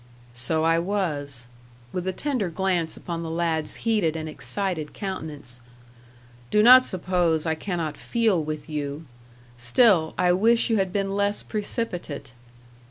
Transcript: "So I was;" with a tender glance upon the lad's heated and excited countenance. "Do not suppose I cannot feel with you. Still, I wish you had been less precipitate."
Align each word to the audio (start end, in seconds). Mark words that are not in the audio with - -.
"So 0.33 0.63
I 0.63 0.79
was;" 0.79 1.45
with 1.93 2.07
a 2.07 2.11
tender 2.11 2.49
glance 2.49 2.97
upon 2.97 3.21
the 3.21 3.29
lad's 3.29 3.75
heated 3.85 4.15
and 4.15 4.27
excited 4.27 4.93
countenance. 4.95 5.61
"Do 6.49 6.63
not 6.63 6.85
suppose 6.87 7.45
I 7.45 7.53
cannot 7.53 7.97
feel 7.97 8.43
with 8.43 8.67
you. 8.67 9.05
Still, 9.57 10.15
I 10.17 10.33
wish 10.33 10.71
you 10.71 10.77
had 10.77 10.91
been 10.91 11.15
less 11.15 11.43
precipitate." 11.43 12.33